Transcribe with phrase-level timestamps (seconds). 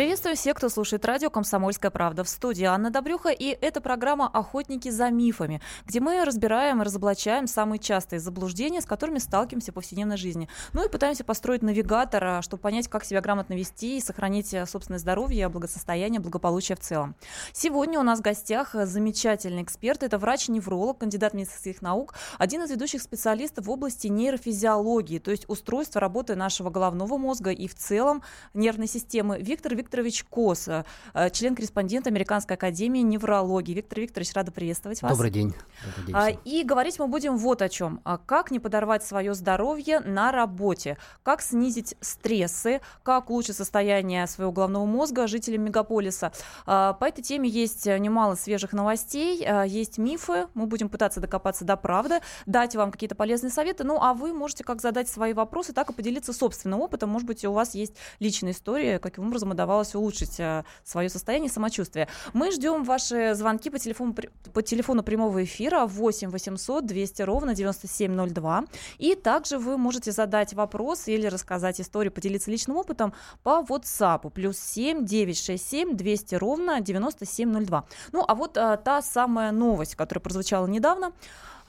[0.00, 2.24] Приветствую всех, кто слушает радио «Комсомольская правда».
[2.24, 7.46] В студии Анна Добрюха, и это программа «Охотники за мифами», где мы разбираем и разоблачаем
[7.46, 10.48] самые частые заблуждения, с которыми сталкиваемся в повседневной жизни.
[10.72, 14.98] Ну и пытаемся построить навигатор, чтобы понять, как себя грамотно вести и сохранить э, собственное
[14.98, 17.14] здоровье, благосостояние, благополучие в целом.
[17.52, 20.02] Сегодня у нас в гостях замечательный эксперт.
[20.02, 26.00] Это врач-невролог, кандидат медицинских наук, один из ведущих специалистов в области нейрофизиологии, то есть устройства
[26.00, 28.22] работы нашего головного мозга и в целом
[28.54, 29.38] нервной системы.
[29.38, 33.74] Виктор Виктор Викторович Коса, э, член-корреспондент Американской академии неврологии.
[33.74, 35.10] Виктор Викторович, рада приветствовать вас.
[35.10, 35.52] Добрый день.
[35.84, 38.00] Добрый день а, и говорить мы будем вот о чем.
[38.04, 44.52] А как не подорвать свое здоровье на работе, как снизить стрессы, как улучшить состояние своего
[44.52, 46.30] головного мозга жителям мегаполиса.
[46.66, 51.76] А, по этой теме есть немало свежих новостей, есть мифы, мы будем пытаться докопаться до
[51.76, 55.90] правды, дать вам какие-то полезные советы, ну а вы можете как задать свои вопросы, так
[55.90, 57.10] и поделиться собственным опытом.
[57.10, 61.50] Может быть, у вас есть личная история, каким образом удавалось удавалось улучшить э, свое состояние,
[61.50, 62.08] самочувствие.
[62.32, 64.14] Мы ждем ваши звонки по телефону,
[64.52, 68.64] по телефону прямого эфира 8 800 200 ровно 9702.
[68.98, 74.30] И также вы можете задать вопрос или рассказать историю, поделиться личным опытом по WhatsApp.
[74.30, 77.84] Плюс 7 967 200 ровно 9702.
[78.12, 81.12] Ну, а вот а, та самая новость, которая прозвучала недавно.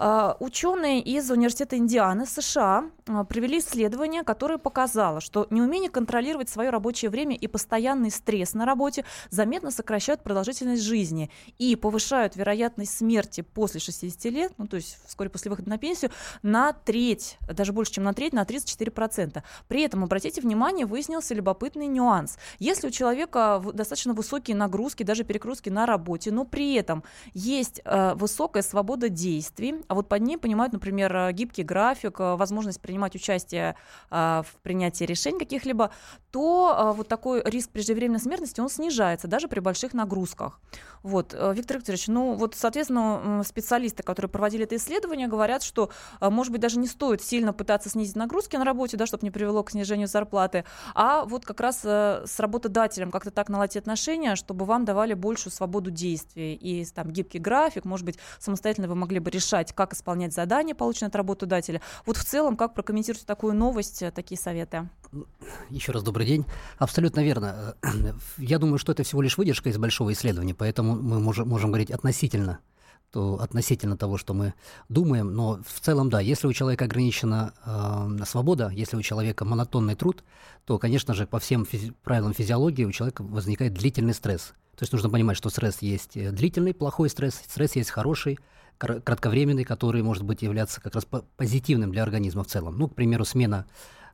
[0.04, 6.72] А, ученые из Университета Индианы, США, а, провели исследование, которое показало, что неумение контролировать свое
[6.72, 11.30] рабочее время и постоянный стресс на работе заметно сокращают продолжительность жизни
[11.60, 16.10] и повышают вероятность смерти после 60 лет, ну то есть вскоре после выхода на пенсию,
[16.42, 19.44] на треть, даже больше, чем на треть, на 34%.
[19.68, 22.40] При этом, обратите внимание, выяснился любопытный нюанс.
[22.58, 27.04] Если у человека достаточно высокие нагрузки, даже перегрузки на работе, но при этом
[27.36, 32.36] есть э, высокая свобода действий, а вот под ней понимают, например, э, гибкий график, э,
[32.38, 33.76] возможность принимать участие
[34.10, 35.92] а, в принятии решений каких-либо,
[36.32, 40.62] то вот такой риск преждевременной смертности, он снижается даже при больших нагрузках.
[41.04, 45.90] Вот, Виктор Викторович, ну вот, соответственно, специалисты, которые проводили это исследование, говорят, что,
[46.22, 49.64] может быть, даже не стоит сильно пытаться снизить нагрузки на работе, да, чтобы не привело
[49.64, 50.64] к снижению зарплаты,
[50.96, 55.92] а вот как раз с работодателем как-то так наладить отношения, чтобы вам давали большую свободу
[55.92, 60.76] действий и там гибкий график, может быть, самостоятельно вы могли бы решать, как исполнять задания,
[60.76, 61.82] полученные от работодателя.
[62.06, 64.88] Вот в целом, как прокомментируете такую новость, э, такие советы?
[65.72, 66.46] Еще раз добрый день.
[66.78, 67.76] Абсолютно верно.
[68.38, 71.90] Я думаю, что это всего лишь выдержка из большого исследования, поэтому мы можем, можем говорить
[71.90, 72.60] относительно
[73.12, 74.54] то относительно того, что мы
[74.88, 79.96] думаем, но в целом, да, если у человека ограничена э, свобода, если у человека монотонный
[79.96, 80.24] труд,
[80.64, 84.54] то, конечно же, по всем физи- правилам физиологии у человека возникает длительный стресс.
[84.78, 88.40] То есть нужно понимать, что стресс есть э, длительный, плохой стресс, стресс есть хороший,
[88.82, 91.06] кратковременный, который может быть являться как раз
[91.38, 92.78] позитивным для организма в целом.
[92.78, 93.68] Ну, к примеру, смена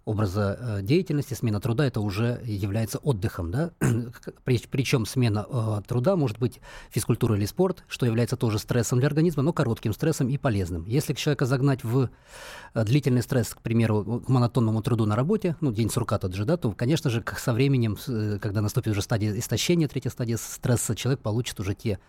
[0.03, 3.51] образа э, деятельности, смена труда, это уже является отдыхом.
[3.51, 3.71] Да?
[4.43, 9.43] Причем смена э, труда может быть физкультура или спорт, что является тоже стрессом для организма,
[9.43, 10.85] но коротким стрессом и полезным.
[10.85, 12.09] Если человека загнать в
[12.73, 16.45] э, длительный стресс, к примеру, к монотонному труду на работе, ну, день сурка тот же,
[16.45, 17.97] да, то, конечно же, со временем,
[18.39, 21.99] когда наступит уже стадия истощения, третья стадия стресса, человек получит уже те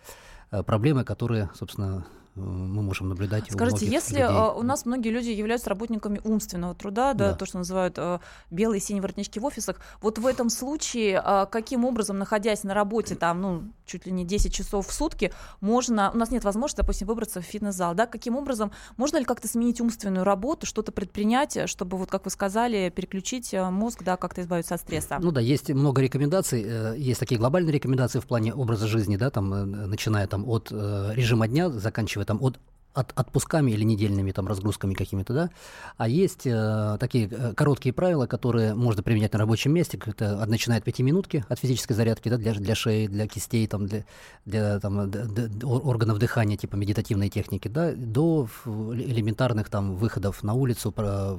[0.49, 2.05] проблемы, которые, собственно,
[2.39, 3.45] мы можем наблюдать.
[3.51, 4.27] Скажите, у если людей.
[4.27, 7.35] А, у нас многие люди являются работниками умственного труда, да, да.
[7.35, 8.19] то, что называют э,
[8.49, 12.73] белые и синие воротнички в офисах, вот в этом случае э, каким образом, находясь на
[12.73, 16.81] работе там, ну, чуть ли не 10 часов в сутки, можно, у нас нет возможности,
[16.81, 21.69] допустим, выбраться в фитнес-зал, да, каким образом, можно ли как-то сменить умственную работу, что-то предпринять,
[21.69, 25.17] чтобы, вот как вы сказали, переключить мозг, да, как-то избавиться от стресса?
[25.21, 29.49] Ну да, есть много рекомендаций, есть такие глобальные рекомендации в плане образа жизни, да, там,
[29.89, 32.59] начиная там от режима дня, заканчивая там от
[32.93, 35.49] от, отпусками или недельными там разгрузками какими-то, да,
[35.97, 40.79] а есть э, такие э, короткие правила, которые можно применять на рабочем месте, это начиная
[40.79, 44.05] от пяти минутки от физической зарядки, да, для, для шеи, для кистей, там, для,
[44.45, 50.53] для там, д, д, органов дыхания, типа медитативной техники, да, до элементарных там выходов на
[50.53, 51.37] улицу, про,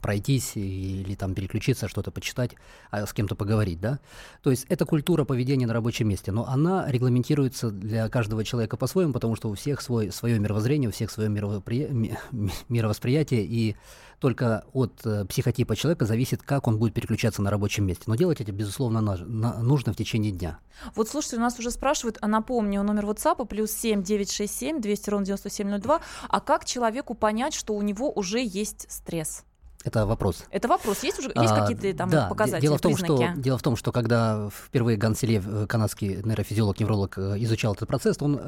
[0.00, 2.52] пройтись или там переключиться, что-то почитать,
[2.90, 3.98] а с кем-то поговорить, да.
[4.42, 9.12] То есть это культура поведения на рабочем месте, но она регламентируется для каждого человека по-своему,
[9.12, 13.76] потому что у всех свой, свое мировоззрение, у всех свое мировосприятие, и
[14.20, 18.04] только от э, психотипа человека зависит, как он будет переключаться на рабочем месте.
[18.06, 20.58] Но делать это, безусловно, нужно в течение дня.
[20.94, 25.26] Вот слушайте, у нас уже спрашивают, а напомню, номер WhatsApp плюс 7 967 200 ровно
[25.26, 26.00] 9702.
[26.28, 29.44] А как человеку понять, что у него уже есть стресс?
[29.82, 30.44] Это вопрос.
[30.50, 31.02] Это вопрос.
[31.02, 33.32] Есть уже есть а, какие-то там да, показатели, дело в том, признаки?
[33.32, 38.18] Что, дело в том, что когда впервые Ганселье, канадский нейрофизиолог, невролог, э, изучал этот процесс,
[38.20, 38.38] он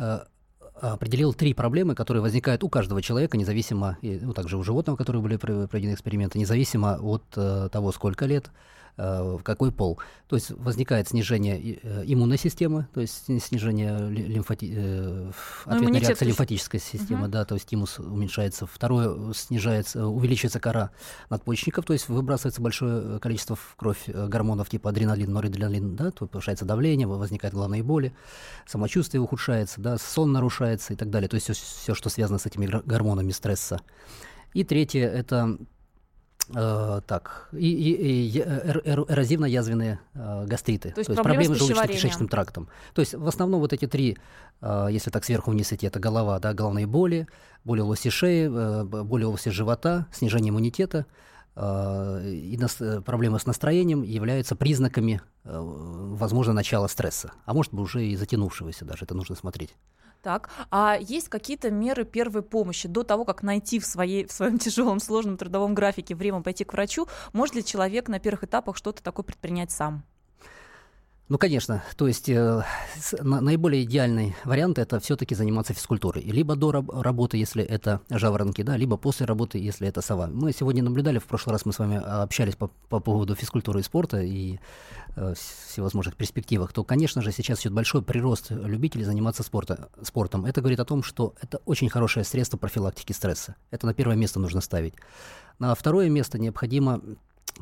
[0.90, 5.36] определил три проблемы, которые возникают у каждого человека, независимо, ну, также у животного, которые были
[5.36, 8.50] проведены эксперименты, независимо от э, того, сколько лет,
[8.96, 9.98] какой пол.
[10.28, 14.72] То есть возникает снижение э, иммунной системы, то есть снижение лимфати...
[14.74, 15.30] Э,
[15.66, 17.30] ну, ответной реакции лимфатической системы, угу.
[17.32, 18.66] да, то есть тимус уменьшается.
[18.66, 20.90] Второе, снижается, увеличивается кора
[21.30, 26.64] надпочечников, то есть выбрасывается большое количество в кровь гормонов типа адреналин, норадреналин, да, то повышается
[26.64, 28.14] давление, возникают головные боли,
[28.66, 31.28] самочувствие ухудшается, да, сон нарушается и так далее.
[31.28, 33.80] То есть все что связано с этими гормонами стресса.
[34.54, 35.58] И третье– это
[36.54, 41.58] Э, так, и, и, и эрозивно-язвенные э, гастриты, то есть, то есть проблемы, проблемы с
[41.58, 42.68] желудочно-кишечным трактом.
[42.94, 44.18] То есть в основном вот эти три,
[44.60, 47.26] э, если так сверху вниз идти, это голова, да, головные боли,
[47.64, 51.06] боли в области шеи, э, боли в области живота, снижение иммунитета
[51.56, 57.72] э, и нас, э, проблемы с настроением являются признаками, э, возможно, начала стресса, а может
[57.72, 59.74] быть уже и затянувшегося даже, это нужно смотреть.
[60.22, 64.58] Так, а есть какие-то меры первой помощи до того, как найти в, своей, в своем
[64.60, 67.08] тяжелом, сложном трудовом графике время пойти к врачу?
[67.32, 70.04] Может ли человек на первых этапах что-то такое предпринять сам?
[71.28, 71.82] Ну, конечно.
[71.96, 72.62] То есть э,
[73.20, 76.22] на, наиболее идеальный вариант это все-таки заниматься физкультурой.
[76.24, 80.26] Либо до раб- работы, если это жаворонки, да, либо после работы, если это сова.
[80.26, 83.82] Мы сегодня наблюдали, в прошлый раз мы с вами общались по, по поводу физкультуры и
[83.82, 84.58] спорта и
[85.16, 85.34] э,
[85.68, 90.44] всевозможных перспективах, то, конечно же, сейчас идет большой прирост любителей заниматься спорта, спортом.
[90.44, 93.54] Это говорит о том, что это очень хорошее средство профилактики стресса.
[93.70, 94.94] Это на первое место нужно ставить.
[95.58, 97.00] На второе место необходимо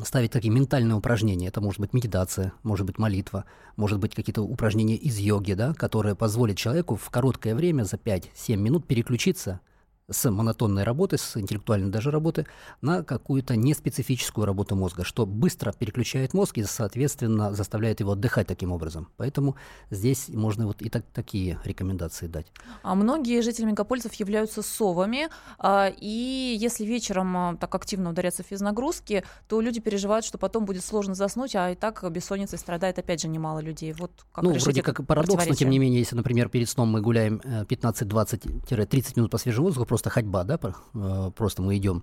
[0.02, 1.48] ставить такие ментальные упражнения.
[1.48, 3.44] Это может быть медитация, может быть молитва,
[3.76, 8.56] может быть какие-то упражнения из йоги, да, которые позволят человеку в короткое время, за 5-7
[8.56, 9.60] минут переключиться
[10.10, 12.46] с монотонной работы, с интеллектуальной даже работы,
[12.82, 18.72] на какую-то неспецифическую работу мозга, что быстро переключает мозг и, соответственно, заставляет его отдыхать таким
[18.72, 19.08] образом.
[19.16, 19.56] Поэтому
[19.90, 22.46] здесь можно вот и так, такие рекомендации дать.
[22.82, 25.28] А многие жители мегаполисов являются совами,
[25.58, 30.84] а, и если вечером а, так активно ударятся физнагрузки, то люди переживают, что потом будет
[30.84, 33.92] сложно заснуть, а и так бессонницей страдает опять же немало людей.
[33.92, 37.00] Вот как ну, вроде как парадокс, но тем не менее, если, например, перед сном мы
[37.00, 40.58] гуляем 15-20-30 э, минут по свежему воздуху, просто ходьба, да,
[40.94, 42.02] э, просто мы идем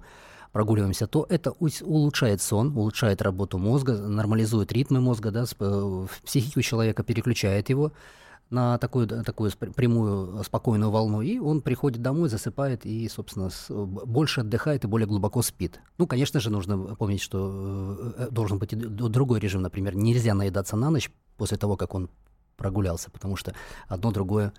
[0.52, 7.04] прогуливаемся, то это улучшает сон, улучшает работу мозга, нормализует ритмы мозга, да, э, психику человека
[7.04, 7.92] переключает его
[8.50, 13.50] на такую, такую прямую спокойную волну, и он приходит домой, засыпает и, собственно,
[14.06, 15.82] больше отдыхает и более глубоко спит.
[15.98, 20.92] Ну, конечно же, нужно помнить, что э, должен быть другой режим, например, нельзя наедаться на
[20.92, 22.10] ночь после того, как он
[22.58, 23.54] прогулялся, потому что
[23.88, 24.54] одно другое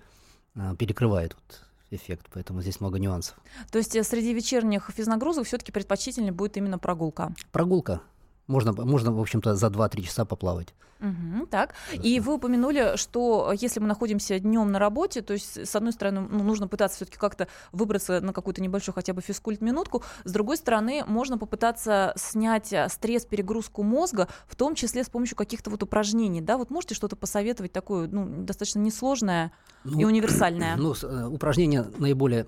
[0.77, 3.37] перекрывает вот эффект, поэтому здесь много нюансов.
[3.71, 7.33] То есть э, среди вечерних физнагрузок все-таки предпочтительнее будет именно прогулка?
[7.51, 8.01] Прогулка.
[8.49, 10.73] Можно, можно в общем-то, за 2-3 часа поплавать.
[11.01, 11.75] Угу, так.
[11.93, 16.21] И вы упомянули, что если мы находимся днем на работе, то есть, с одной стороны,
[16.21, 21.03] ну, нужно пытаться все-таки как-то выбраться на какую-то небольшую хотя бы физкульт-минутку, с другой стороны,
[21.05, 26.41] можно попытаться снять э, стресс, перегрузку мозга, в том числе с помощью каких-то вот упражнений.
[26.41, 29.51] Да, вот можете что-то посоветовать такое, ну, достаточно несложное
[29.83, 30.75] ну, и универсальное?
[30.79, 32.47] Ну, э, упражнение наиболее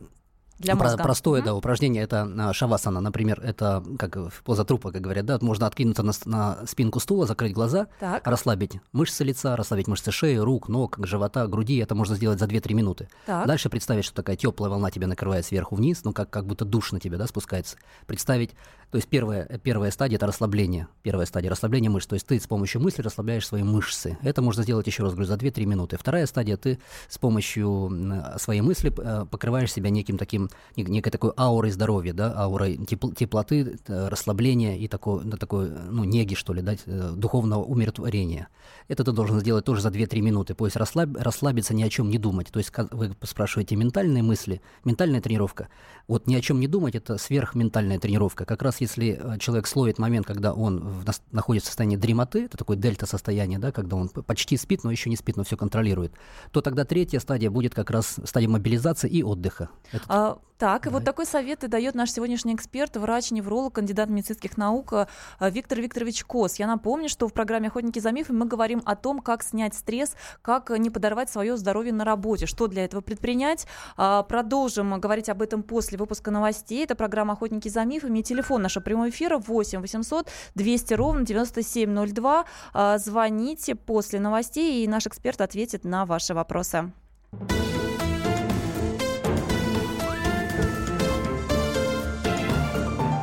[0.62, 0.98] для мозга.
[0.98, 1.46] Про- простое, mm-hmm.
[1.46, 6.04] да, упражнение это а, шавасана, например, это как поза трупа, как говорят, да, можно откинуться
[6.04, 8.25] на, на спинку стула, закрыть глаза, так.
[8.25, 12.74] расслабить мышцы лица, расслабить мышцы шеи, рук, ног, живота, груди, это можно сделать за 2-3
[12.74, 13.10] минуты.
[13.25, 13.48] Так.
[13.48, 16.91] Дальше представить, что такая теплая волна тебя накрывает сверху вниз, ну как, как будто душ
[16.91, 17.77] на тебя, да, спускается.
[18.08, 18.51] Представить,
[18.91, 22.45] то есть первая, первая стадия это расслабление, первая стадия расслабления мышц, то есть ты с
[22.45, 24.17] помощью мысли расслабляешь свои мышцы.
[24.21, 25.98] Это можно сделать еще раз, говорю, за 2-3 минуты.
[25.98, 27.89] Вторая стадия, ты с помощью
[28.38, 33.79] своей мысли э, покрываешь себя неким таким некой такой аурой здоровья, да, аурой тепл, теплоты,
[33.88, 38.50] э, расслабления и такой, да, такой, ну, неги, что ли, да, э, духовного умиротворения.
[38.89, 42.10] Это ты должен сделать тоже за 2-3 минуты, то есть расслаб, расслабиться, ни о чем
[42.10, 42.48] не думать.
[42.51, 45.69] То есть вы спрашиваете ментальные мысли, ментальная тренировка.
[46.10, 48.43] Вот ни о чем не думать– это сверхментальная тренировка.
[48.43, 52.57] Как раз если э, человек словит момент, когда он в, находится в состоянии дремоты, это
[52.57, 56.13] такое дельта-состояние, да, когда он почти спит, но еще не спит, но все контролирует,
[56.51, 59.69] то тогда третья стадия будет как раз стадия мобилизации и отдыха.
[59.91, 60.03] Это...
[60.09, 64.93] А, так, и вот такой совет и дает наш сегодняшний эксперт, врач-невролог, кандидат медицинских наук
[64.93, 65.07] э,
[65.39, 66.59] Виктор Викторович Кос.
[66.59, 70.15] Я напомню, что в программе «Охотники за мифами» мы говорим о том, как снять стресс,
[70.43, 73.65] как не подорвать свое здоровье на работе, что для этого предпринять.
[73.97, 76.83] А, продолжим говорить об этом после выпуска новостей.
[76.83, 78.19] Это программа «Охотники за мифами».
[78.19, 82.46] И телефон нашего прямого эфира 8 800 200 ровно 9702.
[82.74, 86.92] А, звоните после новостей, и наш эксперт ответит на ваши вопросы.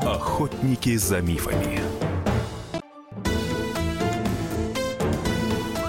[0.04, 1.80] Охотники за мифами.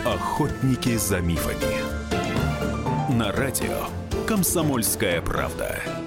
[0.05, 3.13] Охотники за мифами.
[3.13, 3.87] На радио
[4.25, 5.98] «Комсомольская правда».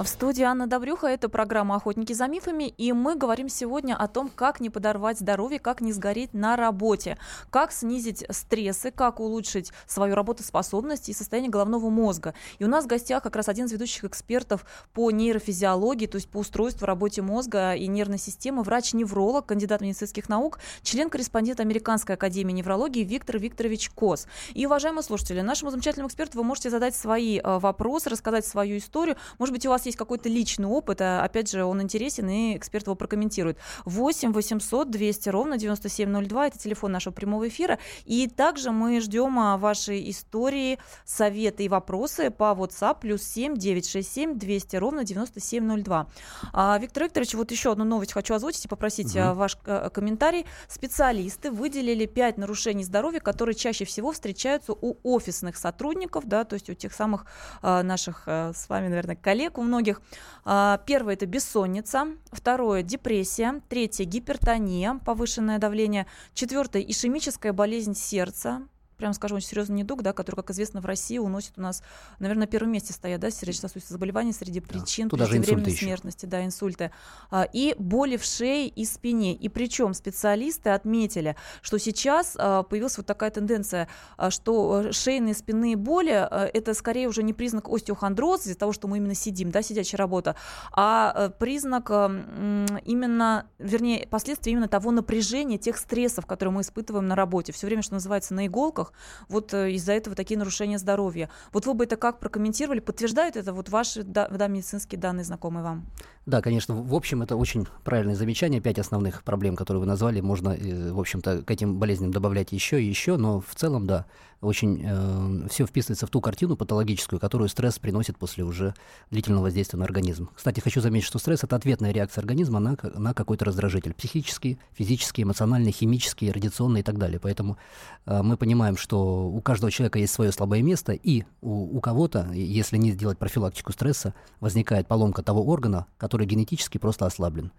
[0.00, 1.08] В студии Анна Добрюха.
[1.08, 2.68] Это программа «Охотники за мифами».
[2.78, 7.18] И мы говорим сегодня о том, как не подорвать здоровье, как не сгореть на работе,
[7.50, 12.32] как снизить стрессы, как улучшить свою работоспособность и состояние головного мозга.
[12.58, 14.64] И у нас в гостях как раз один из ведущих экспертов
[14.94, 20.60] по нейрофизиологии, то есть по устройству работе мозга и нервной системы, врач-невролог, кандидат медицинских наук,
[20.82, 24.28] член-корреспондент Американской академии неврологии Виктор Викторович Кос.
[24.54, 29.18] И, уважаемые слушатели, нашему замечательному эксперту вы можете задать свои э, вопросы, рассказать свою историю.
[29.38, 32.56] Может быть, у вас есть есть какой-то личный опыт, а, опять же, он интересен, и
[32.56, 33.58] эксперт его прокомментирует.
[33.84, 37.78] 8 800 200 ровно 9702, это телефон нашего прямого эфира.
[38.04, 44.38] И также мы ждем а, ваши истории, советы и вопросы по WhatsApp плюс 7 967
[44.38, 46.06] 200 ровно 9702.
[46.52, 49.34] А, Виктор Викторович, вот еще одну новость хочу озвучить и попросить угу.
[49.34, 50.46] ваш а, комментарий.
[50.68, 56.70] Специалисты выделили 5 нарушений здоровья, которые чаще всего встречаются у офисных сотрудников, да, то есть
[56.70, 57.26] у тех самых
[57.62, 60.02] наших с вами, наверное, коллег, у многих многих.
[60.44, 62.08] А, первое– это бессонница.
[62.32, 63.62] Второе– депрессия.
[63.68, 66.06] Третье– гипертония, повышенное давление.
[66.34, 68.62] Четвертое– ишемическая болезнь сердца
[69.00, 71.82] прям скажем, очень серьезный недуг, да, который, как известно, в России уносит у нас,
[72.18, 76.92] наверное, на первом месте стоят, да, сердечно-сосудистые заболевания среди причин да, преждевременной смертности, да, инсульты.
[77.30, 79.34] А, и боли в шее и спине.
[79.34, 85.34] И причем специалисты отметили, что сейчас а, появилась вот такая тенденция, а, что э, шейные
[85.34, 89.62] спинные боли это скорее уже не признак остеохондроза из-за того, что мы именно сидим, да,
[89.62, 90.36] сидячая работа,
[90.72, 97.14] а э, признак именно, вернее, последствия именно того напряжения, тех стрессов, которые мы испытываем на
[97.14, 97.52] работе.
[97.52, 101.28] Все время, что называется, на иголках, регионах, вот э, из-за этого такие нарушения здоровья.
[101.52, 102.80] Вот вы бы это как прокомментировали?
[102.80, 105.86] Подтверждают это вот ваши да, да, медицинские данные, знакомые вам?
[106.26, 106.74] Да, конечно.
[106.74, 108.60] В общем, это очень правильное замечание.
[108.60, 112.82] Пять основных проблем, которые вы назвали, можно, э, в общем-то, к этим болезням добавлять еще
[112.82, 114.06] и еще, но в целом, да,
[114.40, 118.74] очень э, все вписывается в ту картину патологическую, которую стресс приносит после уже
[119.10, 120.30] длительного воздействия на организм.
[120.34, 123.92] Кстати, хочу заметить, что стресс это ответная реакция организма на, на какой-то раздражитель.
[123.92, 127.20] Психический, физический, эмоциональный, химический, радиационный и так далее.
[127.20, 127.58] Поэтому
[128.06, 132.30] э, мы понимаем, что у каждого человека есть свое слабое место, и у, у кого-то,
[132.32, 137.52] если не сделать профилактику стресса, возникает поломка того органа, который генетически просто ослаблен.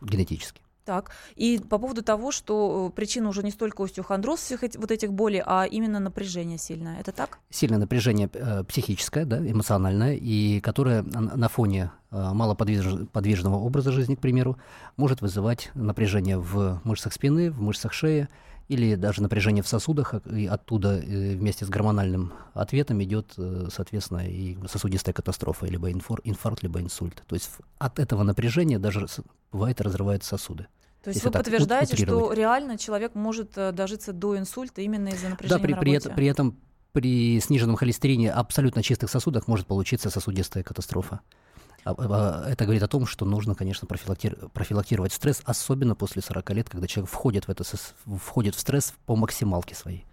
[0.00, 0.62] Генетически.
[0.88, 4.90] Так, и по поводу того, что э, причина уже не столько остеохондроз всех этих, вот
[4.90, 6.98] этих болей, а именно напряжение сильное.
[6.98, 7.40] Это так?
[7.50, 14.20] Сильное напряжение э, психическое, да, эмоциональное, и которое на фоне э, малоподвижного образа жизни, к
[14.20, 14.56] примеру,
[14.96, 18.26] может вызывать напряжение в мышцах спины, в мышцах шеи,
[18.68, 24.28] или даже напряжение в сосудах, и оттуда э, вместе с гормональным ответом идет, э, соответственно,
[24.28, 27.22] и сосудистая катастрофа, либо инфаркт, либо инсульт.
[27.26, 29.06] То есть от этого напряжения даже
[29.50, 30.66] бывает разрываются сосуды.
[31.02, 35.58] То есть вы подтверждаете, что реально человек может э, дожиться до инсульта именно из-за напряжения
[35.58, 36.58] Да, при, на при, это, при этом
[36.92, 41.20] при сниженном холестерине абсолютно чистых сосудах может получиться сосудистая катастрофа.
[41.84, 46.68] А, а, это говорит о том, что нужно, конечно, профилактировать стресс, особенно после 40 лет,
[46.68, 47.64] когда человек входит в, это,
[48.18, 50.04] входит в стресс по максималке своей.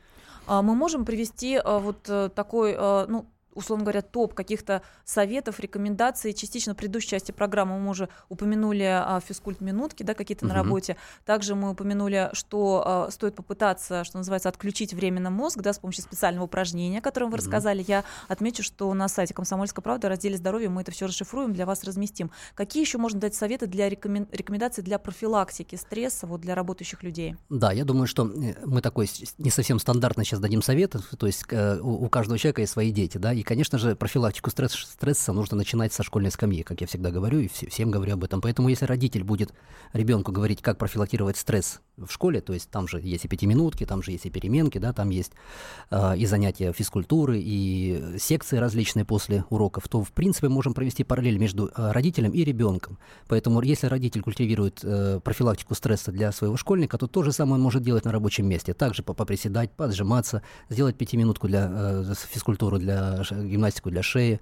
[0.48, 2.76] А мы можем привести вот э, такой,
[3.08, 6.34] ну, условно говоря, топ каких-то советов, рекомендаций.
[6.34, 10.54] Частично в предыдущей части программы мы уже упомянули а, физкульт-минутки, да, какие-то угу.
[10.54, 10.98] на работе.
[11.26, 16.04] Также мы упомянули, что а, стоит попытаться, что называется, отключить временно мозг, да, с помощью
[16.04, 17.44] специального упражнения, о котором вы угу.
[17.44, 17.84] рассказали.
[17.88, 21.66] Я отмечу, что на сайте «Комсомольской правды» в разделе «Здоровье» мы это все расшифруем, для
[21.66, 22.32] вас разместим.
[22.54, 24.28] Какие еще можно дать советы для рекомен...
[24.32, 27.36] рекомендаций для профилактики стресса вот, для работающих людей?
[27.50, 31.46] Да, я думаю, что э, мы такой не совсем стандартно сейчас дадим советы, то есть
[31.50, 35.56] э, у каждого человека есть свои дети, да, и конечно же, профилактику стресс, стресса нужно
[35.56, 38.42] начинать со школьной скамьи, как я всегда говорю, и всем говорю об этом.
[38.42, 39.54] Поэтому если родитель будет
[39.94, 44.04] ребенку говорить, как профилактировать стресс в школе, то есть там же есть и пятиминутки, там
[44.04, 45.32] же есть и переменки, да, там есть
[45.92, 51.38] э, и занятия физкультуры, и секции различные после уроков, то в принципе можем провести параллель
[51.38, 52.98] между э, родителем и ребенком.
[53.28, 57.62] Поэтому если родитель культивирует э, профилактику стресса для своего школьника, то то же самое он
[57.62, 58.74] может делать на рабочем месте.
[58.74, 64.40] Также поприседать, поджиматься, сделать пятиминутку для э, физкультуры для гимнастику для шеи,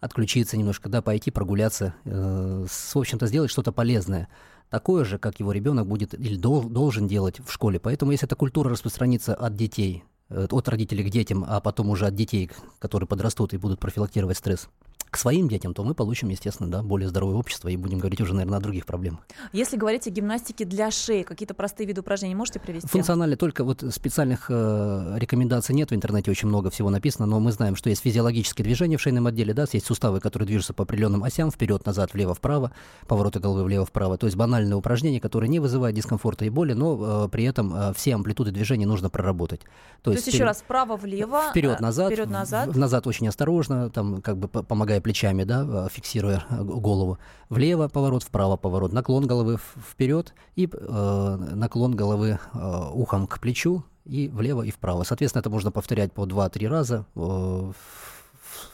[0.00, 4.28] отключиться немножко, да, пойти прогуляться, э, в общем-то сделать что-то полезное
[4.74, 7.78] такое же, как его ребенок будет или дол, должен делать в школе.
[7.78, 12.06] Поэтому если эта культура распространится от детей, э, от родителей к детям, а потом уже
[12.06, 12.50] от детей,
[12.80, 14.68] которые подрастут и будут профилактировать стресс,
[15.14, 18.34] к своим детям, то мы получим, естественно, да, более здоровое общество и будем говорить уже,
[18.34, 19.20] наверное, о других проблемах.
[19.52, 22.88] Если говорить о гимнастике для шеи, какие-то простые виды упражнений можете привести?
[22.88, 27.52] Функционально только вот специальных э, рекомендаций нет, в интернете очень много всего написано, но мы
[27.52, 31.22] знаем, что есть физиологические движения в шейном отделе, да, есть суставы, которые движутся по определенным
[31.22, 32.72] осям, вперед, назад, влево, вправо,
[33.06, 37.26] повороты головы влево, вправо, то есть банальные упражнения, которые не вызывают дискомфорта и боли, но
[37.26, 39.60] э, при этом э, все амплитуды движения нужно проработать.
[39.60, 44.48] То, то есть, есть еще раз, вправо-влево, вперед-назад, вперед-назад, назад очень осторожно, там как бы
[44.48, 47.18] помогая плечами, да, э, фиксируя э, голову.
[47.50, 49.58] Влево поворот, вправо поворот, наклон головы
[49.90, 55.04] вперед и э, наклон головы э, ухом к плечу и влево и вправо.
[55.04, 57.72] Соответственно, это можно повторять по 2-3 раза э,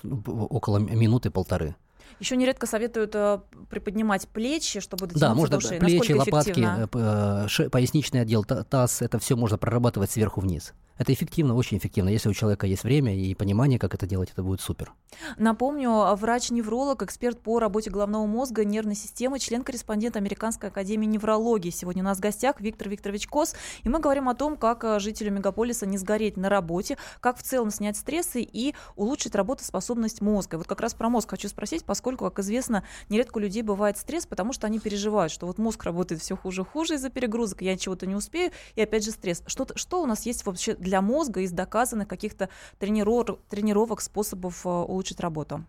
[0.02, 1.74] около минуты-полторы.
[2.20, 5.78] Еще нередко советуют э, приподнимать плечи, чтобы дотянуться да, можно до шеи.
[5.78, 10.74] плечи, лопатки, э, э, поясничный отдел, таз, это все можно прорабатывать сверху вниз.
[11.00, 12.10] Это эффективно, очень эффективно.
[12.10, 14.92] Если у человека есть время и понимание, как это делать, это будет супер.
[15.38, 21.70] Напомню, врач-невролог, эксперт по работе головного мозга, нервной системы, член-корреспондент Американской академии неврологии.
[21.70, 23.54] Сегодня у нас в гостях Виктор Викторович Кос.
[23.82, 27.42] И мы говорим о том, как э, жителю мегаполиса не сгореть на работе, как в
[27.42, 30.56] целом снять стрессы и улучшить работоспособность мозга.
[30.56, 34.26] Вот как раз про мозг хочу спросить, поскольку, как известно, нередко у людей бывает стресс,
[34.26, 37.78] потому что они переживают, что вот мозг работает все хуже и хуже из-за перегрузок, я
[37.78, 39.42] чего-то не успею, и опять же стресс.
[39.46, 42.48] Что, что у нас есть вообще для для мозга из доказанных каких-то
[42.80, 45.64] трениров, тренировок, способов э, улучшить работу?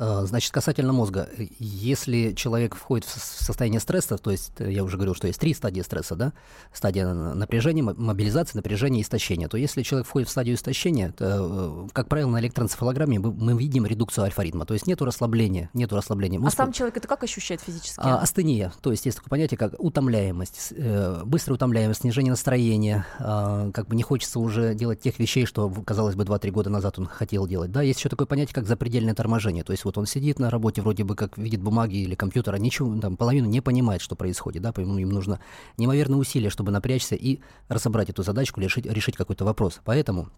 [0.00, 1.28] А, значит, касательно мозга,
[1.58, 5.52] если человек входит в состояние стресса, то есть э, я уже говорил, что есть три
[5.52, 6.32] стадии стресса, да,
[6.72, 12.08] стадия напряжения, мобилизации, напряжения истощения, то если человек входит в стадию истощения, то, э, как
[12.08, 16.62] правило, на электроэнцефалограмме мы видим редукцию альфа-ритма, то есть нету расслабления, нету расслабления мозга.
[16.62, 18.00] А сам человек это как ощущает физически?
[18.00, 23.70] А, астения, то есть есть такое понятие, как утомляемость, э, быстрая утомляемость, снижение настроения, а,
[23.72, 27.04] как бы не хочется уже делать тех вещей, что, казалось бы, 2-3 года назад он
[27.04, 30.38] хотел делать, да, есть еще такое понятие, как запредельное торможение, то есть вот он сидит
[30.38, 34.14] на работе, вроде бы как видит бумаги или компьютера, ничего, там, половину не понимает, что
[34.14, 35.40] происходит, да, поэтому им нужно
[35.76, 39.80] неимоверное усилие, чтобы напрячься и разобрать эту задачку, решить, решить какой-то вопрос.
[39.84, 40.28] Поэтому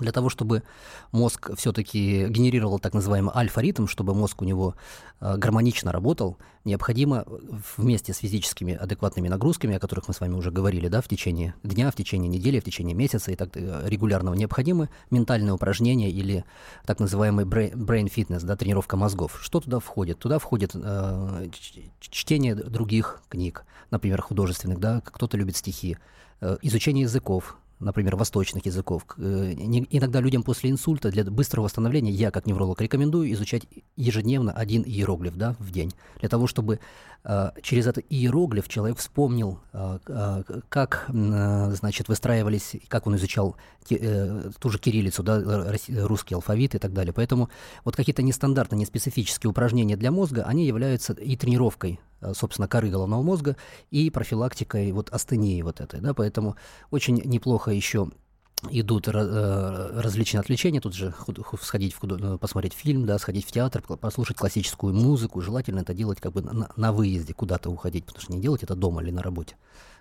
[0.00, 0.62] для того, чтобы
[1.12, 4.74] мозг все-таки генерировал так называемый альфа-ритм, чтобы мозг у него
[5.20, 7.24] э, гармонично работал, необходимо
[7.76, 11.54] вместе с физическими адекватными нагрузками, о которых мы с вами уже говорили, да, в течение
[11.62, 16.44] дня, в течение недели, в течение месяца и так э, регулярного, необходимы ментальные упражнения или
[16.84, 19.38] так называемый brain fitness, да, тренировка мозгов.
[19.42, 20.18] Что туда входит?
[20.18, 21.48] Туда входит э,
[22.00, 25.98] чтение других книг, например, художественных, да, кто-то любит стихи,
[26.40, 29.04] э, изучение языков, например, восточных языков.
[29.16, 33.62] Э, иногда людям после инсульта для быстрого восстановления я, как невролог, рекомендую изучать
[33.96, 36.80] ежедневно один иероглиф да, в день, для того, чтобы
[37.24, 43.56] э, через этот иероглиф человек вспомнил, э, как значит, выстраивались, как он изучал
[43.88, 47.12] ту же кириллицу, да, русский алфавит и так далее.
[47.12, 47.48] Поэтому
[47.84, 52.00] вот какие-то нестандартные, неспецифические упражнения для мозга, они являются и тренировкой
[52.34, 53.56] собственно, коры головного мозга
[53.90, 56.56] и профилактикой вот астении вот этой, да, поэтому
[56.90, 58.10] очень неплохо еще
[58.70, 59.12] идут э,
[60.00, 61.14] различные отвлечения, тут же
[61.60, 66.20] сходить в, э, посмотреть фильм, да, сходить в театр, послушать классическую музыку, желательно это делать
[66.20, 69.22] как бы на, на выезде, куда-то уходить, потому что не делать это дома или на
[69.22, 69.56] работе.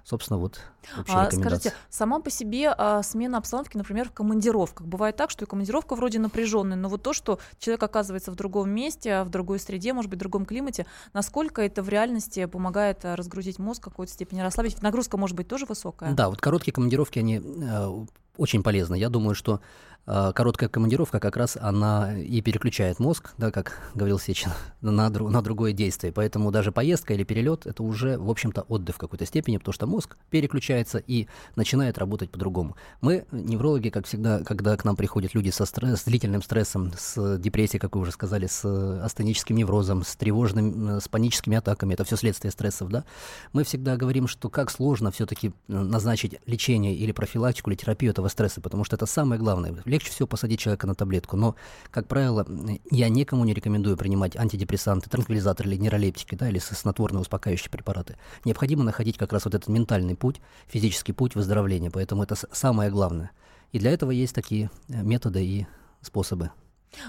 [0.07, 0.61] Собственно, вот
[0.97, 4.87] общая а, Скажите, сама по себе а, смена обстановки, например, в командировках.
[4.87, 8.69] Бывает так, что и командировка вроде напряженная, но вот то, что человек оказывается в другом
[8.69, 13.17] месте, в другой среде, может быть, в другом климате, насколько это в реальности помогает а,
[13.17, 14.81] разгрузить мозг, какой-то степени расслабить?
[14.81, 16.13] Нагрузка может быть тоже высокая?
[16.13, 18.05] Да, вот короткие командировки, они э,
[18.37, 18.95] очень полезны.
[18.95, 19.59] Я думаю, что а,
[20.07, 25.41] короткая командировка как раз она и переключает мозг, да, как говорил Сечин, на, дру, на
[25.41, 26.13] другое действие.
[26.13, 29.85] Поэтому даже поездка или перелет это уже, в общем-то, отдых в какой-то степени, потому что
[29.85, 32.77] мозг переключается и начинает работать по-другому.
[33.01, 37.37] Мы, неврологи, как всегда, когда к нам приходят люди со стресс, с длительным стрессом, с
[37.37, 38.63] депрессией, как вы уже сказали, с
[39.03, 43.03] астеническим неврозом, с тревожным, с паническими атаками, это все следствие стрессов, да,
[43.51, 48.61] мы всегда говорим, что как сложно все-таки назначить лечение или профилактику или терапию этого стресса,
[48.61, 51.36] потому что это самое главное легче всего посадить человека на таблетку.
[51.38, 51.55] Но,
[51.91, 52.45] как правило,
[52.91, 58.15] я никому не рекомендую принимать антидепрессанты, транквилизаторы или нейролептики, да, или снотворные успокаивающие препараты.
[58.45, 61.89] Необходимо находить как раз вот этот ментальный путь, физический путь выздоровления.
[61.89, 63.31] Поэтому это самое главное.
[63.71, 65.67] И для этого есть такие э, методы и
[66.01, 66.51] способы.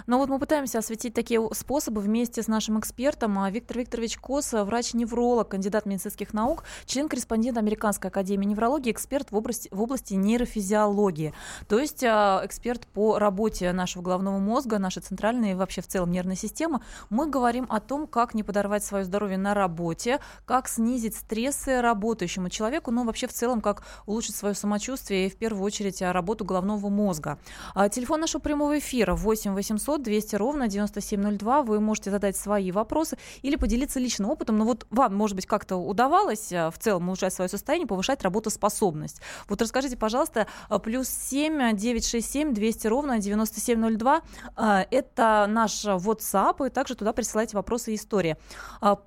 [0.06, 4.52] Но вот мы пытаемся осветить такие способы вместе с нашим экспертом а, Виктор Викторович Кос,
[4.52, 11.32] врач-невролог, кандидат медицинских наук, член-корреспондент Американской академии неврологии, эксперт в области, в области нейрофизиологии.
[11.68, 16.10] То есть а, эксперт по работе нашего головного мозга, нашей центральной и вообще в целом
[16.10, 16.80] нервной системы.
[17.10, 22.48] Мы говорим о том, как не подорвать свое здоровье на работе, как снизить стрессы работающему
[22.48, 26.88] человеку, но вообще в целом, как улучшить свое самочувствие и в первую очередь работу головного
[26.88, 27.38] мозга.
[27.74, 31.62] А, телефон нашего прямого эфира 8 800 200 ровно 9702.
[31.62, 34.58] Вы можете задать свои вопросы или поделиться личным опытом.
[34.58, 39.20] Но вот вам, может быть, как-то удавалось э, в целом улучшать свое состояние, повышать работоспособность.
[39.48, 44.22] Вот расскажите, пожалуйста, э, плюс 7 967 200 ровно 9702.
[44.56, 48.36] Э, это наш WhatsApp, и также туда присылайте вопросы и истории.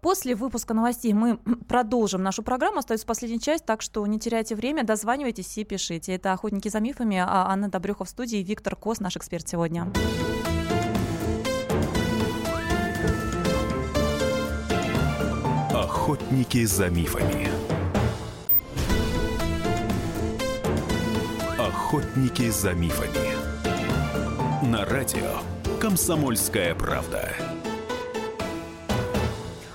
[0.02, 2.80] После выпуска новостей мы продолжим нашу программу.
[2.80, 6.16] Остается последняя часть, так что не теряйте время, дозванивайтесь и пишите.
[6.16, 9.92] Это «Охотники за мифами», а Анна Добрюха в студии, Виктор Кос, наш эксперт сегодня.
[16.02, 17.48] Охотники за мифами.
[21.60, 24.66] Охотники за мифами.
[24.66, 25.42] На радио
[25.80, 27.51] Комсомольская правда.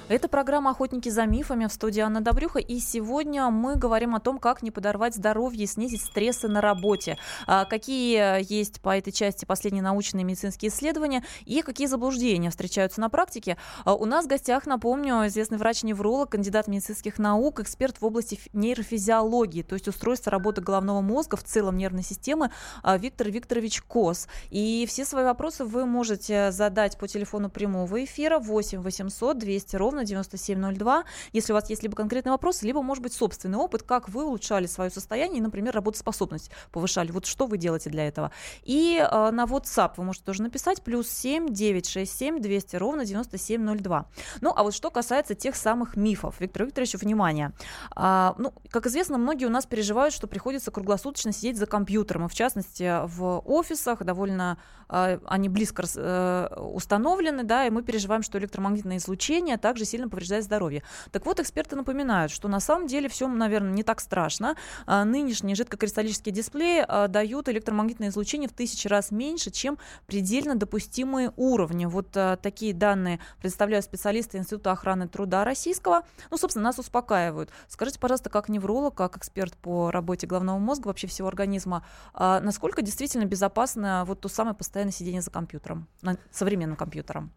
[0.08, 2.60] Это программа «Охотники за мифами» в студии Анна Добрюха.
[2.60, 7.18] И сегодня мы говорим о том, как не подорвать здоровье и снизить стрессы на работе.
[7.48, 13.08] А, какие есть по этой части последние научные медицинские исследования и какие заблуждения встречаются на
[13.08, 13.56] практике.
[13.84, 19.62] А, у нас в гостях, напомню, известный врач-невролог, кандидат медицинских наук, эксперт в области нейрофизиологии,
[19.62, 22.52] то есть устройства работы головного мозга в целом нервной системы
[22.84, 24.28] а, Виктор Викторович Кос.
[24.50, 29.95] И все свои вопросы вы можете задать по телефону прямого эфира 8 800 200 ровно
[29.96, 31.04] ровно 9702.
[31.32, 34.66] Если у вас есть либо конкретный вопрос, либо, может быть, собственный опыт, как вы улучшали
[34.66, 37.10] свое состояние например, работоспособность повышали.
[37.10, 38.30] Вот что вы делаете для этого.
[38.64, 44.06] И э, на WhatsApp вы можете тоже написать плюс 7 967 200 ровно 9702.
[44.40, 46.40] Ну, а вот что касается тех самых мифов.
[46.40, 47.52] Виктор Викторович, внимание.
[47.94, 52.28] А, ну, как известно, многие у нас переживают, что приходится круглосуточно сидеть за компьютером, и
[52.28, 58.38] в частности в офисах довольно э, они близко э, установлены, да, и мы переживаем, что
[58.38, 60.82] электромагнитное излучение также сильно повреждает здоровье.
[61.12, 64.56] Так вот, эксперты напоминают, что на самом деле все, наверное, не так страшно.
[64.86, 71.32] А, нынешние жидкокристаллические дисплеи а, дают электромагнитное излучение в тысячи раз меньше, чем предельно допустимые
[71.36, 71.86] уровни.
[71.86, 76.02] Вот а, такие данные представляют специалисты Института охраны труда российского.
[76.30, 77.50] Ну, собственно, нас успокаивают.
[77.68, 83.24] Скажите, пожалуйста, как невролог, как эксперт по работе головного мозга, вообще всего организма, насколько действительно
[83.24, 85.86] безопасно вот то самое постоянное сидение за компьютером,
[86.30, 87.32] современным компьютером?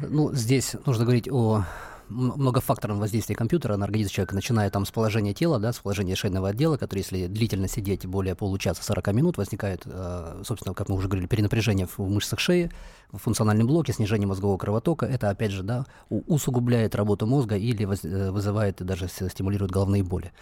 [0.00, 1.64] Ну, здесь нужно говорить о
[2.08, 6.50] многофакторном воздействии компьютера на организм человека, начиная там с положения тела, да, с положения шейного
[6.50, 11.08] отдела, который, если длительно сидеть более получаса 40 минут, возникает, э, собственно, как мы уже
[11.08, 12.70] говорили, перенапряжение в мышцах шеи,
[13.10, 15.04] в функциональном блоке, снижение мозгового кровотока.
[15.04, 20.32] Это, опять же, да, усугубляет работу мозга или э, вызывает, даже стимулирует головные боли,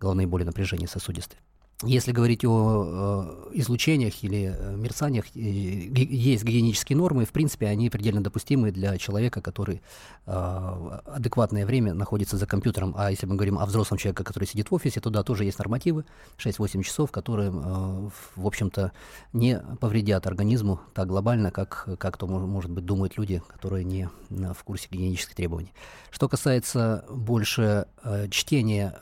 [0.00, 1.38] головные боли напряжения сосудистые.
[1.82, 7.90] Если говорить о э, излучениях или э, мерцаниях, э, есть гигиенические нормы, в принципе, они
[7.90, 9.82] предельно допустимы для человека, который
[10.26, 12.94] адекватное время находится за компьютером.
[12.96, 15.58] А если мы говорим о взрослом человеке, который сидит в офисе, то да, тоже есть
[15.58, 16.06] нормативы,
[16.38, 18.92] 6-8 часов, которые, в общем-то,
[19.34, 24.64] не повредят организму так глобально, как, как то, может быть, думают люди, которые не в
[24.64, 25.74] курсе гигиенических требований.
[26.10, 27.86] Что касается больше
[28.30, 28.98] чтения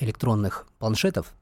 [0.00, 1.34] электронных планшетов,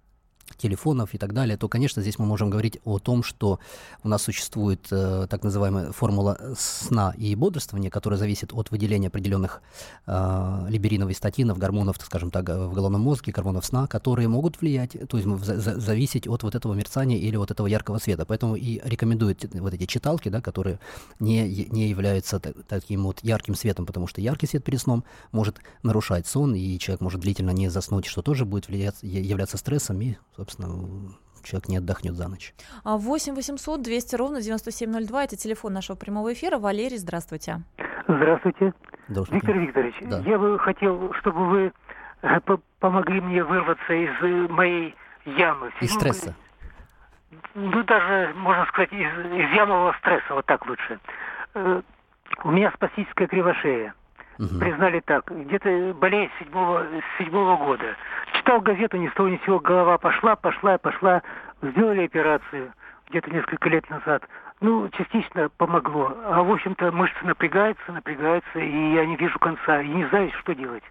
[0.57, 3.59] телефонов и так далее, то, конечно, здесь мы можем говорить о том, что
[4.03, 9.63] у нас существует э, так называемая формула сна и бодрствования, которая зависит от выделения определенных
[10.07, 15.17] э, либеринов статинов, гормонов, скажем так, в головном мозге, гормонов сна, которые могут влиять, то
[15.17, 18.25] есть за, за, зависеть от вот этого мерцания или от этого яркого света.
[18.25, 20.79] Поэтому и рекомендуют вот эти читалки, да, которые
[21.21, 25.59] не, не являются так, таким вот ярким светом, потому что яркий свет перед сном может
[25.83, 30.17] нарушать сон, и человек может длительно не заснуть, что тоже будет влиять, являться стрессом и,
[30.37, 32.55] собственно, человек не отдохнет за ночь.
[32.85, 36.59] 8 800 200 ровно 9702, это телефон нашего прямого эфира.
[36.59, 37.63] Валерий, здравствуйте.
[38.09, 38.73] Здравствуйте.
[39.09, 39.47] Здравствуйте.
[39.47, 40.19] Виктор Викторович, да.
[40.21, 41.73] я бы хотел, чтобы вы
[42.23, 42.41] э,
[42.81, 44.95] помогли мне вырваться из э, моей
[45.25, 45.73] ямы.
[45.81, 46.35] Из стресса?
[47.55, 50.99] Ну, даже, можно сказать, из, из ямового стресса, вот так лучше.
[51.55, 51.83] Э,
[52.45, 53.95] у меня спастическая кривошея.
[54.39, 54.59] Угу.
[54.59, 55.31] Признали так.
[55.31, 56.87] Где-то болеет с седьмого,
[57.19, 57.97] седьмого года.
[58.47, 61.21] Читал газету, ни с того ни сего, голова пошла, пошла, пошла.
[61.63, 62.73] Сделали операцию
[63.09, 64.23] где-то несколько лет назад.
[64.61, 66.17] Ну, частично помогло.
[66.25, 70.55] А, в общем-то, мышцы напрягаются, напрягаются, и я не вижу конца, и не знаю, что
[70.55, 70.85] делать.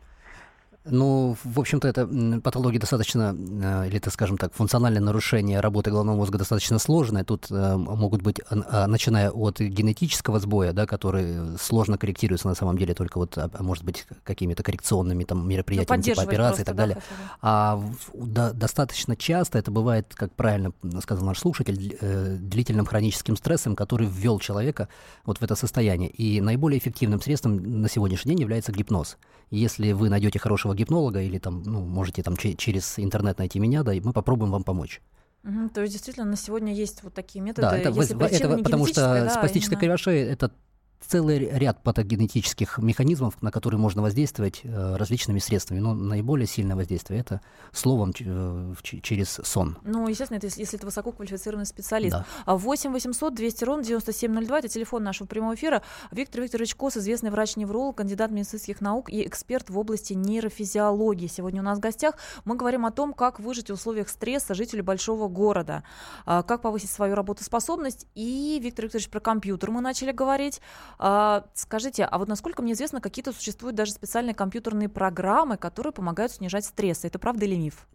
[0.88, 2.08] Ну, в общем-то, это
[2.44, 7.24] патология достаточно, э, или, так скажем так, функциональное нарушение работы головного мозга достаточно сложное.
[7.24, 12.78] Тут э, могут быть, а, начиная от генетического сбоя, да, который сложно корректируется на самом
[12.78, 16.76] деле только вот, а, может быть, какими-то коррекционными там мероприятиями, ну, типа операции и так
[16.76, 16.96] далее.
[16.96, 17.02] Да,
[17.42, 20.72] а да, достаточно часто это бывает, как правильно
[21.02, 24.88] сказал наш слушатель, э, длительным хроническим стрессом, который ввел человека
[25.26, 26.12] вот в это состояние.
[26.12, 29.18] И наиболее эффективным средством на сегодняшний день является гипноз.
[29.50, 33.94] Если вы найдете хорошего гипнолога или там, ну, можете там через интернет найти меня, да,
[33.94, 35.02] и мы попробуем вам помочь.
[35.44, 37.68] Угу, то есть действительно на сегодня есть вот такие методы.
[37.70, 39.82] Да, это, если это потому что да, спастическая именно...
[39.82, 40.52] кривошея это
[41.02, 45.80] целый ряд патогенетических механизмов, на которые можно воздействовать э, различными средствами.
[45.80, 49.78] Но наиболее сильное воздействие это словом э, через сон.
[49.84, 52.16] Ну, естественно, это, если это высококвалифицированный специалист.
[52.46, 52.56] Да.
[52.56, 55.82] 8 800 200 ровно 9702 это телефон нашего прямого эфира.
[56.12, 61.28] Виктор Викторович Кос, известный врач-невролог, кандидат медицинских наук и эксперт в области нейрофизиологии.
[61.28, 64.84] Сегодня у нас в гостях мы говорим о том, как выжить в условиях стресса жителю
[64.84, 65.84] большого города,
[66.26, 68.08] а, как повысить свою работоспособность.
[68.16, 70.62] И, Виктор Викторович, про компьютер мы начали говорить.
[70.98, 76.32] А, скажите, а вот насколько мне известно, какие-то существуют даже специальные компьютерные программы, которые помогают
[76.32, 77.06] снижать стресс.
[77.06, 77.88] Это правда или миф?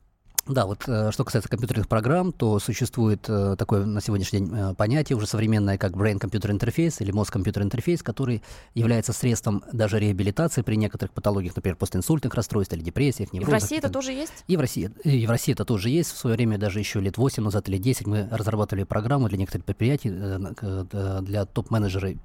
[0.46, 4.74] Да, вот э, что касается компьютерных программ, то существует э, такое на сегодняшний день э,
[4.74, 8.42] понятие уже современное, как brain-computer interface или мозг-компьютер интерфейс, который
[8.74, 13.32] является средством даже реабилитации при некоторых патологиях, например, постинсультных расстройств или депрессиях.
[13.32, 14.44] Неврозах, и в России это тоже есть?
[14.48, 16.12] И в России, и в России это тоже есть.
[16.12, 19.66] В свое время, даже еще лет 8 назад или 10, мы разрабатывали программу для некоторых
[19.66, 22.16] предприятий, для топ-менеджеров,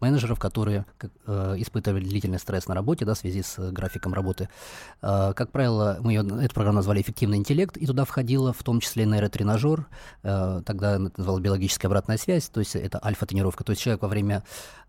[0.00, 0.84] менеджеров, которые
[1.26, 4.48] испытывали длительный стресс на работе да, в связи с графиком работы.
[5.00, 9.06] Как правило, мы ее, эту программу назвали «Эффективный интеллект», и туда входило в том числе
[9.06, 9.86] нейротренажер,
[10.22, 13.64] э, тогда это называлось биологическая обратная связь, то есть это альфа-тренировка.
[13.64, 14.42] То есть человек во время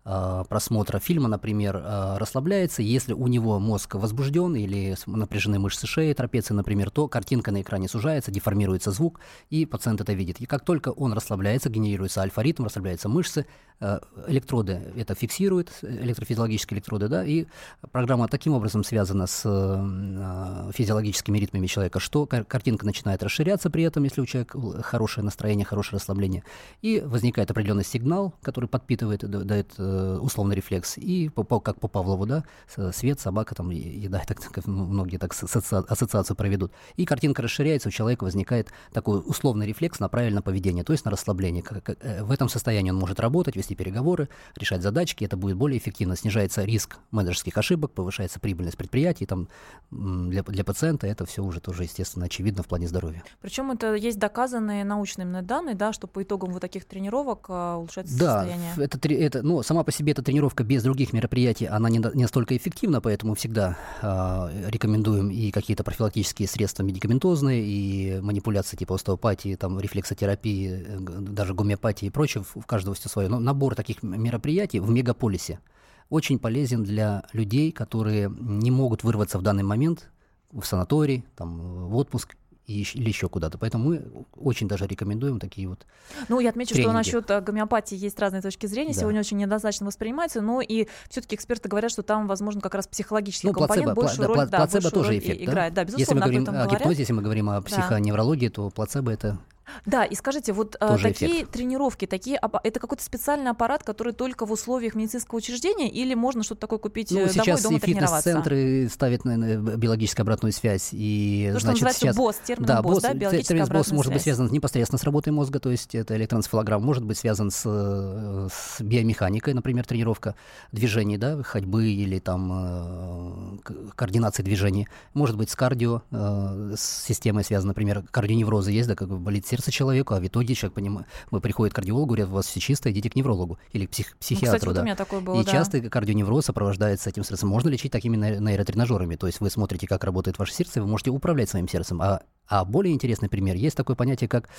[0.04, 6.12] э, просмотра фильма, например, э, расслабляется, если у него мозг возбужден или напряжены мышцы шеи,
[6.12, 10.40] трапеции, например, то картинка на экране сужается, деформируется звук, и пациент это видит.
[10.40, 13.46] И как только он расслабляется, генерируется альфа-ритм, расслабляются мышцы,
[13.80, 17.46] э, электроды это фиксируют, электрофизиологические электроды, да, и
[17.90, 24.04] программа таким образом связана с э, физиологическими ритмами человека, что картинка начинает расширяться при этом,
[24.04, 26.44] если у человека хорошее настроение, хорошее расслабление,
[26.80, 31.30] и возникает определенный сигнал, который подпитывает, дает э, условный рефлекс, и
[31.64, 32.44] как по Павлову, да,
[32.92, 38.24] свет, собака, там, еда, так, так многие так ассоциацию проведут, и картинка расширяется, у человека
[38.24, 41.64] возникает такой условный рефлекс на правильное поведение, то есть на расслабление.
[41.86, 44.28] Э, в этом состоянии он может работать, вести переговоры,
[44.62, 49.48] решать задачки, это будет более эффективно, снижается риск менеджерских ошибок, повышается прибыльность предприятий, там,
[49.90, 53.22] для, для пациента это все уже тоже, естественно, очевидно видно в плане здоровья.
[53.40, 57.76] Причем это есть доказанные научные именно данные, да, что по итогам вот таких тренировок а,
[57.76, 58.72] улучшается да, состояние.
[58.76, 62.22] Да, это, это, ну, сама по себе эта тренировка без других мероприятий, она не, не
[62.22, 69.54] настолько эффективна, поэтому всегда э, рекомендуем и какие-то профилактические средства медикаментозные, и манипуляции типа остеопатии,
[69.56, 73.28] там, рефлексотерапии, э, даже гомеопатии и прочее, в каждого все свое.
[73.28, 75.60] Но набор таких мероприятий в мегаполисе
[76.08, 80.10] очень полезен для людей, которые не могут вырваться в данный момент
[80.50, 82.36] в санаторий, там, в отпуск
[82.66, 83.58] или еще куда-то.
[83.58, 84.02] Поэтому мы
[84.36, 85.86] очень даже рекомендуем такие вот
[86.28, 86.88] Ну, я отмечу, тренинги.
[86.88, 88.94] что насчет э, гомеопатии есть разные точки зрения.
[88.94, 89.00] Да.
[89.00, 93.48] Сегодня очень неоднозначно воспринимается, но и все-таки эксперты говорят, что там, возможно, как раз психологический
[93.48, 95.74] ну, компонент плацебо, большую роль, да, плацебо тоже роль эффект, играет.
[95.74, 98.54] Да, безусловно, если мы говорим о гипнозе, если мы говорим о психоневрологии, да.
[98.54, 99.38] то плацебо это
[99.86, 101.52] да, и скажите, вот а, Тоже такие эффект.
[101.52, 106.62] тренировки, такие, это какой-то специальный аппарат, который только в условиях медицинского учреждения, или можно что-то
[106.62, 110.90] такое купить ну, э, домой, сейчас дома и фитнес-центры ставят наверное, биологическую обратную связь.
[110.92, 112.16] И, то, значит, что сейчас...
[112.16, 114.14] БОС, термин да, БОС, да, биологическая термин БОС может связь.
[114.14, 118.80] быть связан непосредственно с работой мозга, то есть это электроэнцефалограмма, может быть связан с, с
[118.80, 120.34] биомеханикой, например, тренировка
[120.72, 127.44] движений, да, ходьбы или там э, координации движений, может быть с кардио, э, с системой
[127.44, 131.06] связан, например, кардионеврозы есть, да, как болит сердце человека, а в итоге человек понимает,
[131.42, 134.46] приходит к кардиологу, говорят, у вас все чисто, идите к неврологу или к псих, психиатру.
[134.46, 134.80] Ну, кстати, вот да.
[134.80, 135.52] у меня такое было, И да.
[135.52, 137.48] часто кардионевроз сопровождается этим стрессом.
[137.48, 141.10] Можно лечить такими нейротренажерами, то есть вы смотрите, как работает ваше сердце, и вы можете
[141.10, 142.02] управлять своим сердцем.
[142.02, 142.22] А
[142.52, 144.50] а более интересный пример, есть такое понятие, как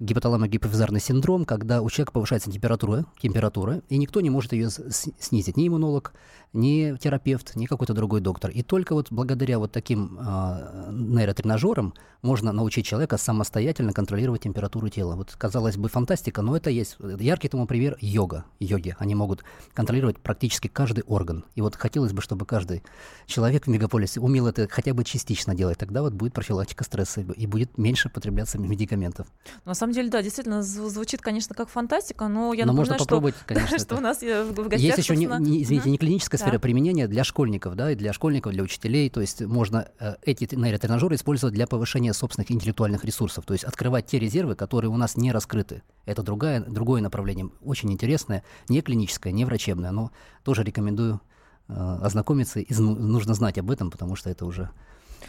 [0.00, 5.68] гипоталамо-гипофизарный синдром, когда у человека повышается температура, температура, и никто не может ее снизить, ни
[5.68, 6.14] иммунолог,
[6.52, 8.50] ни терапевт, ни какой-то другой доктор.
[8.50, 15.16] И только вот благодаря вот таким э, нейротренажерам можно научить человека самостоятельно контролировать температуру тела.
[15.16, 16.96] Вот, казалось бы, фантастика, но это есть.
[17.18, 18.96] Яркий тому пример– йога, йоги.
[18.98, 21.44] Они могут контролировать практически каждый орган.
[21.54, 22.82] И вот хотелось бы, чтобы каждый
[23.26, 25.78] человек в мегаполисе умел это хотя бы частично делать.
[25.78, 29.26] Тогда вот будет профилактика стресса и будет меньше потребляться медикаментов.
[29.64, 33.34] На самом деле, да, действительно, звучит, конечно, как фантастика, но я но напоминаю, можно попробовать,
[33.36, 35.90] что, конечно, что у нас э, в гостях, Есть еще, не, не, извините, угу.
[35.90, 36.58] не клиническая сфера да.
[36.58, 41.16] применения для школьников, да, и для школьников, для учителей, то есть можно э, эти нейротренажеры
[41.16, 45.32] использовать для повышения собственных интеллектуальных ресурсов, то есть открывать те резервы, которые у нас не
[45.32, 45.82] раскрыты.
[46.06, 50.10] Это другая, другое направление, очень интересное, не клиническое, не врачебное, но
[50.44, 51.20] тоже рекомендую
[51.68, 54.70] э, ознакомиться, и нужно знать об этом, потому что это уже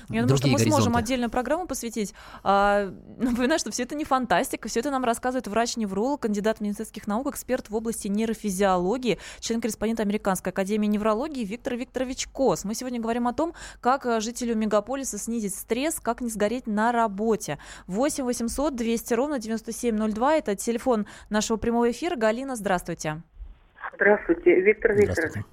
[0.10, 0.72] Я думаю, что мы горизонты.
[0.72, 2.14] сможем отдельную программу посвятить.
[2.44, 7.28] А, напоминаю, что все это не фантастика, все это нам рассказывает врач-невролог, кандидат медицинских наук,
[7.28, 12.66] эксперт в области нейрофизиологии, член-корреспондент Американской академии неврологии Виктор Викторович Кос.
[12.66, 16.92] Мы сегодня говорим о том, как э, жителю мегаполиса снизить стресс, как не сгореть на
[16.92, 17.58] работе.
[17.88, 22.16] 8 800 200 ровно 9702– это телефон нашего прямого эфира.
[22.16, 23.22] Галина, здравствуйте.
[23.94, 25.46] Здравствуйте, Виктор Викторович.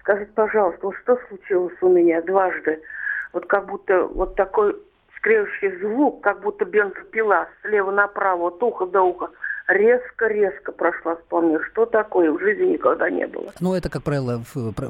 [0.00, 2.80] Скажите, пожалуйста, вот что случилось у меня дважды?
[3.32, 4.76] Вот как будто вот такой
[5.16, 9.30] скрежущий звук, как будто бензопила слева направо, от уха до уха
[9.72, 11.58] резко-резко прошла по мне.
[11.70, 12.32] Что такое?
[12.32, 13.52] В жизни никогда не было.
[13.60, 14.42] Ну, это, как правило,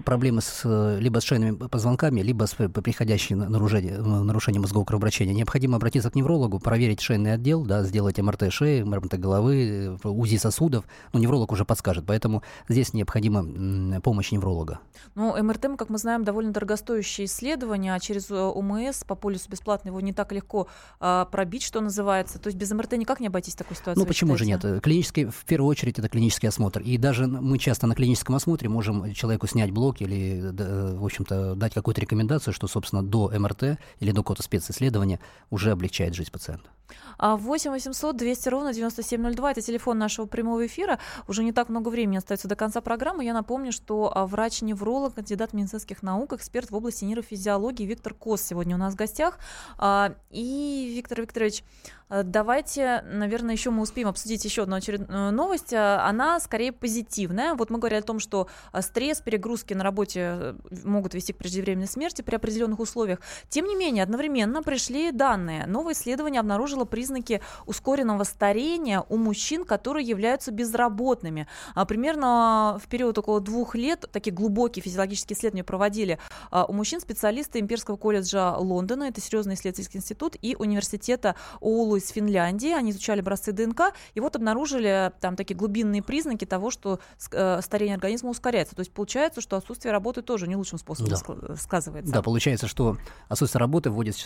[0.05, 0.64] проблемы с,
[0.99, 5.35] либо с шейными позвонками, либо с приходящим нарушением, нарушением мозгового кровообращения.
[5.35, 10.85] Необходимо обратиться к неврологу, проверить шейный отдел, да, сделать МРТ шеи, МРТ головы, УЗИ сосудов.
[11.12, 14.81] Но ну, невролог уже подскажет, поэтому здесь необходима помощь невролога.
[15.14, 20.01] Ну, МРТ, как мы знаем, довольно дорогостоящее исследование, а через ОМС по полюсу бесплатно его
[20.01, 20.69] не так легко
[21.01, 22.38] а, пробить, что называется.
[22.38, 24.03] То есть без МРТ никак не обойтись такой ситуацией?
[24.03, 24.61] Ну, почему считаете?
[24.61, 24.69] же нет?
[24.80, 26.80] Клинический, в первую очередь, это клинический осмотр.
[26.80, 31.74] И даже мы часто на клиническом осмотре можем человеку снять блок или, в общем-то, дать
[31.74, 35.18] какую-то рекомендацию, что, собственно, до МРТ или до какого-то специсследования
[35.50, 36.70] уже облегчает жизнь пациента.
[37.18, 40.98] 8 800 200 ровно 9702– это телефон нашего прямого эфира.
[41.29, 43.24] Уже не так много времени остается до конца программы.
[43.24, 48.76] Я напомню, что а, врач-невролог, кандидат медицинских наук, эксперт в области нейрофизиологии Виктор Кос сегодня
[48.76, 49.38] у нас в гостях.
[49.79, 51.64] А, и, Виктор Викторович,
[52.09, 55.72] а, давайте, наверное, еще мы успеем обсудить еще одну очередную новость.
[55.72, 57.55] Она скорее позитивная.
[57.55, 58.48] Вот мы говорили о том, что
[58.81, 63.20] стресс, перегрузки на работе э, могут вести к преждевременной смерти при определенных условиях.
[63.48, 65.66] Тем не менее, одновременно пришли данные.
[65.66, 71.47] Новое исследование обнаружило признаки ускоренного старения у мужчин, которые являются безработными.
[71.75, 76.19] А примерно в период около двух лет такие глубокие физиологические исследования проводили
[76.51, 82.09] а, у мужчин специалисты Имперского колледжа Лондона, это серьезный исследовательский институт, и университета Оулу из
[82.09, 82.73] Финляндии.
[82.73, 87.01] Они изучали образцы ДНК и вот обнаружили там такие глубинные признаки того, что
[87.33, 88.75] э, старение организма ускоряется.
[88.75, 91.57] То есть получается, что отсутствие работы тоже не лучшим способом да.
[91.57, 92.12] сказывается.
[92.12, 92.97] Да, получается, что
[93.29, 94.16] отсутствие работы вводит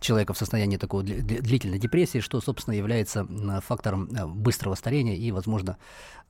[0.00, 3.26] человека в состояние такой длительной депрессии, что, собственно, является
[3.66, 5.76] фактором э, быстрого старения и, возможно,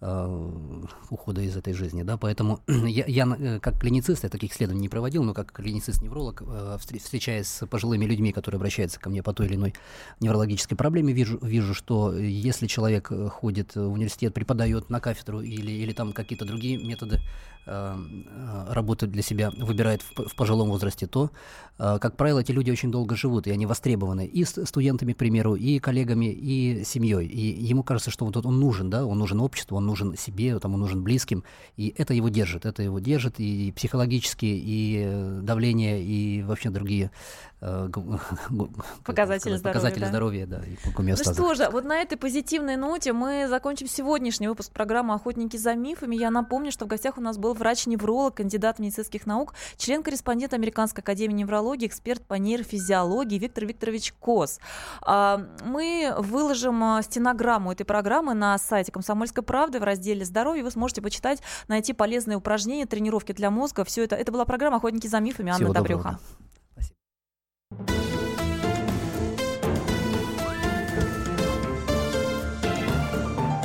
[0.00, 2.02] э, ухода из этой жизни.
[2.02, 2.16] Да?
[2.16, 6.42] Поэтому я, я э, как клиницист, я таких исследований не проводил, но как клиницист-невролог,
[6.78, 9.74] встречаясь с пожилыми людьми, которые обращаются ко мне по той или иной
[10.20, 15.92] неврологической проблеме, вижу, вижу что если человек ходит в университет, преподает на кафедру или, или
[15.92, 17.20] там какие-то другие методы
[17.64, 21.30] работы для себя выбирает в, в пожилом возрасте, то,
[21.76, 25.78] как правило, эти люди очень долго живут, и они востребованы и студентами, к примеру, и
[25.78, 27.26] коллегами, и семьей.
[27.26, 30.74] И ему кажется, что вот он нужен, да, он нужен обществу, он нужен себе, там,
[30.74, 31.44] он нужен близким.
[31.76, 37.12] И это его держит, это его держит и психологически, и э, давление, и вообще другие
[37.60, 37.88] э,
[39.04, 40.58] показатели, показатели здоровья, да.
[40.58, 45.14] здоровья да, ну что же, вот на этой позитивной ноте мы закончим сегодняшний выпуск программы
[45.14, 46.16] «Охотники за мифами».
[46.16, 51.34] Я напомню, что в гостях у нас был врач-невролог, кандидат медицинских наук, член-корреспондент Американской академии
[51.34, 54.58] неврологии, эксперт по нейрофизиологии Виктор Викторович Кос.
[55.02, 60.64] А, мы выложим а, стенограмму этой программы на сайте «Комсомольской правды» в разделе «Здоровье».
[60.64, 63.84] Вы сможете почитать, найти полезные упражнения, тренировки для мозга.
[63.84, 64.16] Все это.
[64.16, 65.50] Это была программа «Охотники за мифами».
[65.50, 66.18] Анна Всего Добрюха.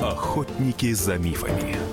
[0.01, 1.86] Охотники за мифами.